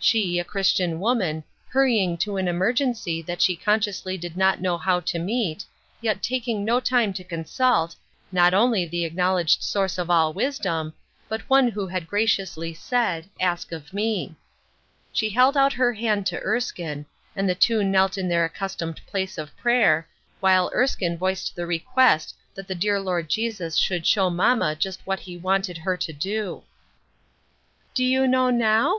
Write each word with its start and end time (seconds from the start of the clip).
She, 0.00 0.40
a 0.40 0.44
Christian 0.44 0.98
woman, 0.98 1.44
hurrying 1.68 2.16
to 2.16 2.38
an 2.38 2.48
emergency 2.48 3.22
that 3.22 3.40
she 3.40 3.54
consciously 3.54 4.18
did 4.18 4.36
not 4.36 4.60
know 4.60 4.76
how 4.76 4.98
to 4.98 5.18
meet, 5.20 5.64
yet 6.00 6.24
taking 6.24 6.64
no 6.64 6.80
time 6.80 7.12
to 7.12 7.22
consult, 7.22 7.94
not 8.32 8.52
only 8.52 8.84
the 8.84 9.08
acknowl 9.08 9.40
edged 9.40 9.62
Source 9.62 9.96
of 9.96 10.10
all 10.10 10.32
wisdom, 10.32 10.92
but 11.28 11.42
One 11.48 11.68
who 11.68 11.86
had 11.86 12.08
graciously 12.08 12.74
said," 12.74 13.28
Ask 13.50 13.70
of 13.70 13.92
Me." 13.94 14.34
She 15.12 15.30
held 15.30 15.56
out 15.56 15.74
her 15.74 15.92
hand 15.92 16.26
to 16.26 16.40
Erskine, 16.40 17.06
and 17.36 17.48
the 17.48 17.54
two 17.54 17.84
knelt 17.84 18.18
in 18.18 18.28
their 18.28 18.48
accus 18.48 18.76
tomed 18.76 18.98
place 19.06 19.38
of 19.38 19.56
prayer, 19.56 20.08
while 20.40 20.68
Erskine 20.74 21.16
voiced 21.16 21.54
the 21.54 21.64
request 21.64 22.34
that 22.56 22.66
the 22.66 22.74
dear 22.74 22.98
Lord 22.98 23.30
Jesus 23.30 23.88
would 23.88 24.04
show 24.04 24.30
mamma 24.30 24.74
just 24.74 25.00
what 25.06 25.20
He 25.20 25.36
wanted 25.36 25.78
her 25.78 25.96
to 25.96 26.12
do." 26.12 26.64
Do 27.94 28.02
you 28.04 28.26
know 28.26 28.50
now?" 28.50 28.94